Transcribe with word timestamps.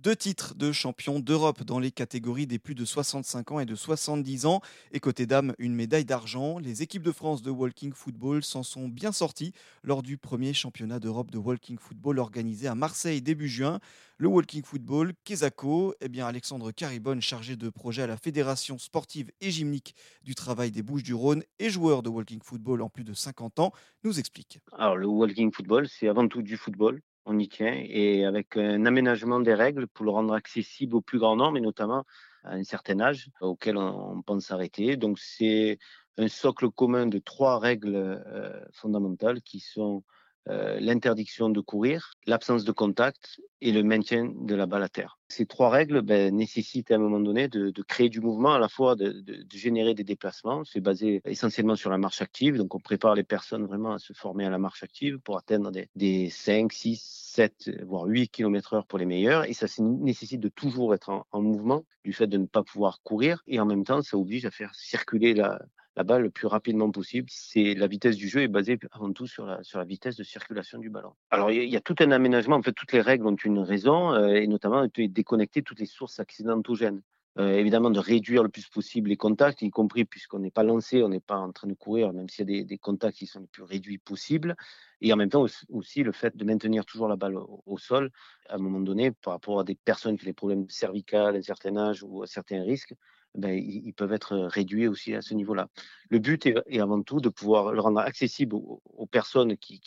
Deux 0.00 0.14
titres 0.14 0.54
de 0.54 0.70
champion 0.70 1.18
d'Europe 1.18 1.64
dans 1.64 1.80
les 1.80 1.90
catégories 1.90 2.46
des 2.46 2.60
plus 2.60 2.76
de 2.76 2.84
65 2.84 3.50
ans 3.50 3.58
et 3.58 3.66
de 3.66 3.74
70 3.74 4.46
ans. 4.46 4.60
Et 4.92 5.00
côté 5.00 5.26
dames, 5.26 5.54
une 5.58 5.74
médaille 5.74 6.04
d'argent. 6.04 6.60
Les 6.60 6.84
équipes 6.84 7.02
de 7.02 7.10
France 7.10 7.42
de 7.42 7.50
walking 7.50 7.92
football 7.92 8.44
s'en 8.44 8.62
sont 8.62 8.86
bien 8.86 9.10
sorties 9.10 9.52
lors 9.82 10.04
du 10.04 10.16
premier 10.16 10.54
championnat 10.54 11.00
d'Europe 11.00 11.32
de 11.32 11.38
walking 11.38 11.78
football 11.78 12.20
organisé 12.20 12.68
à 12.68 12.76
Marseille 12.76 13.20
début 13.22 13.48
juin. 13.48 13.80
Le 14.18 14.28
walking 14.28 14.62
football, 14.62 15.14
Kesako, 15.24 15.96
eh 16.00 16.08
bien 16.08 16.28
Alexandre 16.28 16.70
Caribonne, 16.70 17.20
chargé 17.20 17.56
de 17.56 17.68
projet 17.68 18.02
à 18.02 18.06
la 18.06 18.16
Fédération 18.16 18.78
sportive 18.78 19.32
et 19.40 19.50
gymnique 19.50 19.96
du 20.22 20.36
travail 20.36 20.70
des 20.70 20.84
Bouches-du-Rhône 20.84 21.42
et 21.58 21.70
joueur 21.70 22.04
de 22.04 22.08
walking 22.08 22.40
football 22.40 22.82
en 22.82 22.88
plus 22.88 23.02
de 23.02 23.14
50 23.14 23.58
ans, 23.58 23.72
nous 24.04 24.20
explique. 24.20 24.60
Alors 24.76 24.96
le 24.96 25.08
walking 25.08 25.50
football, 25.50 25.88
c'est 25.88 26.06
avant 26.06 26.28
tout 26.28 26.42
du 26.42 26.56
football 26.56 27.00
on 27.28 27.38
y 27.38 27.48
tient, 27.48 27.74
et 27.74 28.24
avec 28.24 28.56
un 28.56 28.86
aménagement 28.86 29.40
des 29.40 29.54
règles 29.54 29.86
pour 29.86 30.04
le 30.04 30.10
rendre 30.10 30.34
accessible 30.34 30.96
au 30.96 31.00
plus 31.00 31.18
grand 31.18 31.36
nombre, 31.36 31.58
et 31.58 31.60
notamment 31.60 32.04
à 32.44 32.54
un 32.54 32.64
certain 32.64 33.00
âge 33.00 33.30
auquel 33.40 33.76
on, 33.76 34.22
pense 34.22 34.46
s'arrêter. 34.46 34.96
Donc 34.96 35.18
c'est 35.18 35.78
un 36.16 36.28
socle 36.28 36.70
commun 36.70 37.06
de 37.06 37.18
trois 37.18 37.58
règles 37.58 37.96
euh, 37.96 38.60
fondamentales 38.72 39.42
qui 39.42 39.60
sont 39.60 40.02
euh, 40.50 40.78
l'interdiction 40.80 41.50
de 41.50 41.60
courir, 41.60 42.12
l'absence 42.26 42.64
de 42.64 42.72
contact 42.72 43.38
et 43.60 43.70
le 43.70 43.82
maintien 43.82 44.32
de 44.34 44.54
la 44.54 44.66
balle 44.66 44.82
à 44.82 44.88
terre. 44.88 45.18
Ces 45.28 45.44
trois 45.44 45.68
règles 45.68 46.00
ben, 46.00 46.34
nécessitent 46.34 46.90
à 46.90 46.94
un 46.94 46.98
moment 46.98 47.20
donné 47.20 47.48
de, 47.48 47.70
créer 47.82 48.08
du 48.08 48.20
mouvement, 48.20 48.54
à 48.54 48.58
la 48.58 48.68
fois 48.68 48.96
de, 48.96 49.22
générer 49.52 49.94
des 49.94 50.04
déplacements. 50.04 50.64
C'est 50.64 50.80
basé 50.80 51.20
essentiellement 51.26 51.76
sur 51.76 51.90
la 51.90 51.98
marche 51.98 52.22
active. 52.22 52.56
Donc, 52.56 52.74
on 52.74 52.80
prépare 52.80 53.14
les 53.14 53.24
personnes 53.24 53.66
vraiment 53.66 53.92
à 53.92 53.98
se 53.98 54.14
former 54.14 54.46
à 54.46 54.50
la 54.50 54.58
marche 54.58 54.82
active 54.82 55.18
pour 55.18 55.36
atteindre 55.36 55.70
des, 55.94 56.30
5, 56.30 56.72
6, 56.72 57.02
7, 57.34 57.70
voire 57.84 58.04
8 58.04 58.28
km 58.28 58.74
heure 58.74 58.86
pour 58.86 58.98
les 58.98 59.06
meilleurs. 59.06 59.44
Et 59.44 59.52
ça 59.52 59.66
nécessite 59.80 60.40
de 60.40 60.48
toujours 60.48 60.94
être 60.94 61.10
en, 61.10 61.26
en 61.30 61.42
mouvement 61.42 61.84
du 62.04 62.14
fait 62.14 62.26
de 62.26 62.38
ne 62.38 62.46
pas 62.46 62.62
pouvoir 62.62 63.00
courir. 63.02 63.42
Et 63.46 63.60
en 63.60 63.66
même 63.66 63.84
temps, 63.84 64.00
ça 64.00 64.16
oblige 64.16 64.46
à 64.46 64.50
faire 64.50 64.74
circuler 64.74 65.34
la, 65.34 65.60
balle 66.04 66.22
le 66.22 66.30
plus 66.30 66.46
rapidement 66.46 66.90
possible. 66.90 67.28
C'est 67.30 67.74
la 67.74 67.86
vitesse 67.86 68.16
du 68.16 68.28
jeu 68.28 68.42
est 68.42 68.48
basée 68.48 68.78
avant 68.92 69.12
tout 69.12 69.26
sur 69.26 69.46
la, 69.46 69.84
vitesse 69.84 70.16
de 70.16 70.24
circulation 70.24 70.78
du 70.78 70.90
ballon. 70.90 71.12
Alors 71.30 71.50
il 71.50 71.68
y, 71.68 71.76
a 71.76 71.80
tout 71.80 71.96
un 72.00 72.10
aménagement. 72.10 72.56
En 72.56 72.62
fait, 72.62 72.72
toutes 72.72 72.92
les 72.92 73.00
règles 73.00 73.26
ont 73.26 73.36
une 73.36 73.60
raison 73.60 74.12
euh, 74.12 74.34
et 74.34 74.46
notamment 74.46 74.84
de 74.84 75.06
déconnecter 75.06 75.62
toutes 75.62 75.80
les 75.80 75.86
sources 75.86 76.20
accidentogènes. 76.20 77.02
Euh, 77.38 77.52
évidemment, 77.52 77.90
de 77.90 78.00
réduire 78.00 78.42
le 78.42 78.48
plus 78.48 78.66
possible 78.68 79.10
les 79.10 79.16
contacts, 79.16 79.62
y 79.62 79.70
compris 79.70 80.04
puisqu'on 80.04 80.40
n'est 80.40 80.50
pas 80.50 80.64
lancé, 80.64 81.04
on 81.04 81.08
n'est 81.08 81.20
pas 81.20 81.36
en 81.36 81.52
train 81.52 81.68
de 81.68 81.74
courir, 81.74 82.12
même 82.12 82.28
s'il 82.28 82.50
y 82.50 82.60
a 82.60 82.64
des, 82.64 82.78
contacts 82.78 83.18
qui 83.18 83.26
sont 83.26 83.38
les 83.40 83.46
plus 83.46 83.62
réduits 83.62 83.98
possibles. 83.98 84.56
Et 85.00 85.12
en 85.12 85.16
même 85.16 85.28
temps 85.28 85.46
aussi 85.68 86.02
le 86.02 86.10
fait 86.10 86.36
de 86.36 86.44
maintenir 86.44 86.84
toujours 86.84 87.06
la 87.06 87.14
balle 87.14 87.36
au, 87.36 87.78
sol, 87.78 88.10
à 88.48 88.56
un 88.56 88.58
moment 88.58 88.80
donné, 88.80 89.12
par 89.12 89.34
rapport 89.34 89.60
à 89.60 89.64
des 89.64 89.76
personnes 89.76 90.18
qui 90.18 90.24
ont 90.24 90.30
des 90.30 90.32
problèmes 90.32 90.68
cervicales 90.68 91.36
un 91.36 91.42
certain 91.42 91.76
âge 91.76 92.02
ou 92.02 92.24
à 92.24 92.26
certains 92.26 92.64
risques, 92.64 92.94
ben, 93.38 93.50
ils, 93.50 93.92
peuvent 93.92 94.12
être 94.12 94.36
réduits 94.36 94.88
aussi 94.88 95.14
à 95.14 95.22
ce 95.22 95.34
niveau-là. 95.34 95.68
Le 96.10 96.18
but 96.18 96.46
est, 96.46 96.80
avant 96.80 97.02
tout 97.02 97.20
de 97.20 97.28
pouvoir 97.28 97.72
le 97.72 97.80
rendre 97.80 98.00
accessible 98.00 98.56
aux, 98.56 99.06
personnes 99.10 99.56
qui, 99.56 99.80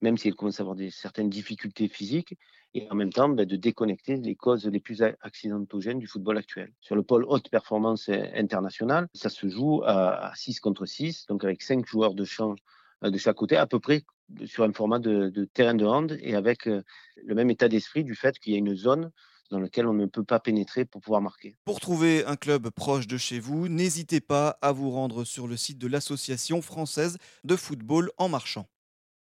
même 0.00 0.16
si 0.16 0.28
elles 0.28 0.34
commencent 0.34 0.60
à 0.60 0.62
avoir 0.62 0.76
certaines 0.90 1.28
difficultés 1.28 1.88
physiques, 1.88 2.36
et 2.72 2.88
en 2.90 2.94
même 2.94 3.12
temps 3.12 3.28
ben, 3.28 3.46
de 3.46 3.56
déconnecter 3.56 4.16
les 4.16 4.34
causes 4.34 4.66
les 4.66 4.80
plus 4.80 5.02
accidentogènes 5.02 5.98
du 5.98 6.06
football 6.06 6.38
actuel. 6.38 6.72
Sur 6.80 6.96
le 6.96 7.02
pôle 7.02 7.24
haute 7.24 7.50
performance 7.50 8.08
internationale, 8.08 9.08
ça 9.12 9.28
se 9.28 9.48
joue 9.48 9.82
à, 9.84 10.32
6 10.36 10.60
contre 10.60 10.86
6, 10.86 11.26
donc 11.26 11.44
avec 11.44 11.62
5 11.62 11.86
joueurs 11.86 12.14
de 12.14 12.24
champ 12.24 12.54
de 13.02 13.18
chaque 13.18 13.36
côté, 13.36 13.56
à 13.56 13.66
peu 13.66 13.80
près 13.80 14.02
sur 14.46 14.64
un 14.64 14.72
format 14.72 14.98
de, 14.98 15.48
terrain 15.52 15.74
de 15.74 15.84
hand, 15.84 16.16
et 16.20 16.34
avec 16.34 16.66
le 16.66 17.34
même 17.34 17.50
état 17.50 17.68
d'esprit 17.68 18.04
du 18.04 18.14
fait 18.14 18.38
qu'il 18.38 18.52
y 18.52 18.56
a 18.56 18.58
une 18.58 18.74
zone 18.74 19.10
dans 19.50 19.60
lequel 19.60 19.86
on 19.86 19.94
ne 19.94 20.06
peut 20.06 20.24
pas 20.24 20.40
pénétrer 20.40 20.84
pour 20.84 21.00
pouvoir 21.00 21.20
marquer. 21.20 21.56
Pour 21.64 21.80
trouver 21.80 22.24
un 22.24 22.36
club 22.36 22.70
proche 22.70 23.06
de 23.06 23.16
chez 23.16 23.38
vous, 23.38 23.68
n'hésitez 23.68 24.20
pas 24.20 24.58
à 24.62 24.72
vous 24.72 24.90
rendre 24.90 25.24
sur 25.24 25.46
le 25.46 25.56
site 25.56 25.78
de 25.78 25.86
l'Association 25.86 26.62
française 26.62 27.18
de 27.44 27.56
football 27.56 28.10
en 28.18 28.28
marchant. 28.28 28.66